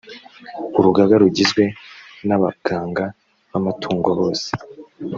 urugaga 0.77 1.15
rugizwe 1.21 1.63
n 2.27 2.29
abaganga 2.35 3.03
b 3.51 3.53
amatungo 3.59 4.09
bose 4.19 4.49